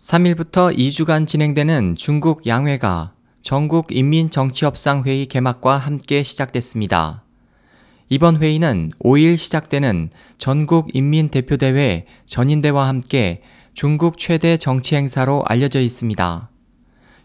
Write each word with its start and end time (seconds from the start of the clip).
3일부터 0.00 0.74
2주간 0.74 1.26
진행되는 1.26 1.94
중국 1.94 2.46
양회가 2.46 3.12
전국 3.42 3.94
인민정치협상회의 3.94 5.26
개막과 5.26 5.76
함께 5.76 6.22
시작됐습니다. 6.22 7.22
이번 8.08 8.40
회의는 8.40 8.92
5일 9.04 9.36
시작되는 9.36 10.08
전국 10.38 10.96
인민대표대회 10.96 12.06
전인대와 12.24 12.88
함께 12.88 13.42
중국 13.74 14.16
최대 14.16 14.56
정치 14.56 14.96
행사로 14.96 15.44
알려져 15.46 15.80
있습니다. 15.80 16.48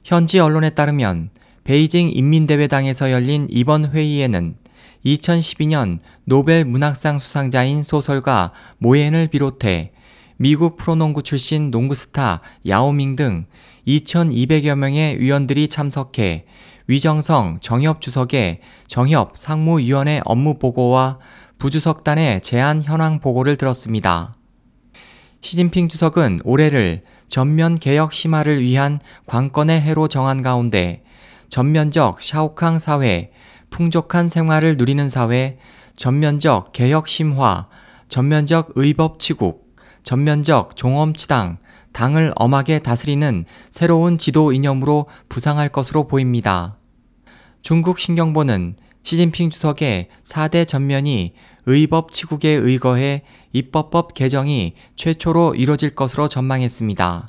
현지 0.04 0.40
언론에 0.40 0.72
따르면 0.72 1.30
베이징 1.64 2.12
인민대회당에서 2.14 3.10
열린 3.10 3.48
이번 3.50 3.86
회의에는 3.86 4.58
2012년 5.06 6.00
노벨 6.26 6.66
문학상 6.66 7.20
수상자인 7.20 7.84
소설가 7.84 8.52
모엔을 8.80 9.28
비롯해 9.28 9.94
미국 10.38 10.76
프로농구 10.76 11.24
출신 11.24 11.72
농구 11.72 11.96
스타 11.96 12.42
야오밍 12.68 13.16
등 13.16 13.46
2,200여 13.88 14.76
명의 14.76 15.20
위원들이 15.20 15.70
참석해 15.70 16.46
위정성 16.88 17.60
정협 17.62 18.02
주석의 18.02 18.60
정협 18.88 19.38
상무위원회 19.38 20.22
업무 20.26 20.60
보고와 20.60 21.20
부주석단의 21.58 22.42
제안 22.42 22.82
현황 22.82 23.20
보고를 23.20 23.56
들었습니다. 23.56 24.34
시진핑 25.40 25.88
주석은 25.88 26.42
올해를 26.44 27.04
전면 27.28 27.80
개혁 27.80 28.14
심화를 28.14 28.62
위한 28.62 29.00
관건의 29.28 29.80
해로 29.80 30.08
정한 30.08 30.42
가운데 30.42 31.04
전면적 31.50 32.22
샤오캉 32.22 32.80
사회, 32.80 33.32
풍족한 33.70 34.28
생활을 34.28 34.76
누리는 34.78 35.08
사회, 35.08 35.60
전면적 35.96 36.74
개혁 36.74 37.08
심화, 37.08 37.68
전면적 38.10 38.74
의법 38.76 39.20
치국, 39.20 39.65
전면적 40.06 40.76
종엄치당, 40.76 41.58
당을 41.92 42.32
엄하게 42.36 42.80
다스리는 42.80 43.46
새로운 43.72 44.18
지도 44.18 44.54
이념으로 44.54 45.08
부상할 45.28 45.70
것으로 45.70 46.08
보입니다. 46.08 46.78
중국 47.62 48.00
신경보는 48.00 48.76
시진핑 49.04 49.50
주석의 49.50 50.10
4대 50.24 50.68
전면이 50.68 51.34
의법 51.66 52.12
치국에 52.12 52.50
의거해 52.50 53.24
입법법 53.54 54.14
개정이 54.14 54.74
최초로 54.96 55.56
이뤄질 55.56 55.96
것으로 55.96 56.30
전망했습니다. 56.30 57.28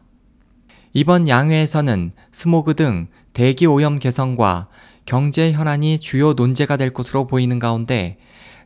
이번 0.93 1.29
양회에서는 1.29 2.13
스모그 2.33 2.75
등 2.75 3.09
대기 3.33 3.67
오염 3.67 3.99
개선과 3.99 4.69
경제 5.07 5.53
현안이 5.53 5.99
주요 5.99 6.35
논제가 6.35 6.77
될 6.77 6.93
것으로 6.93 7.27
보이는 7.27 7.59
가운데 7.59 8.19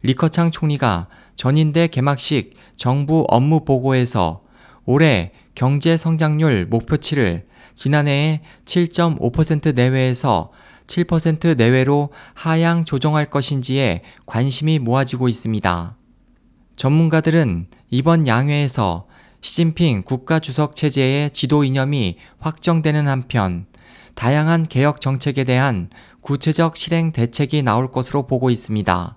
리커창 0.02 0.50
총리가 0.50 1.08
전인대 1.36 1.88
개막식 1.88 2.54
정부 2.76 3.24
업무 3.28 3.64
보고에서 3.64 4.42
올해 4.86 5.32
경제 5.54 5.96
성장률 5.96 6.66
목표치를 6.66 7.46
지난해의 7.74 8.40
7.5% 8.64 9.74
내외에서 9.74 10.50
7% 10.86 11.56
내외로 11.56 12.10
하향 12.34 12.84
조정할 12.84 13.30
것인지에 13.30 14.02
관심이 14.26 14.78
모아지고 14.78 15.28
있습니다. 15.28 15.96
전문가들은 16.76 17.66
이번 17.90 18.26
양회에서 18.26 19.06
시진핑 19.42 20.02
국가주석 20.02 20.76
체제의 20.76 21.30
지도 21.30 21.62
이념이 21.64 22.16
확정되는 22.38 23.06
한편 23.06 23.66
다양한 24.14 24.66
개혁 24.66 25.00
정책에 25.00 25.44
대한 25.44 25.88
구체적 26.20 26.76
실행 26.76 27.12
대책이 27.12 27.62
나올 27.62 27.90
것으로 27.90 28.26
보고 28.26 28.50
있습니다. 28.50 29.16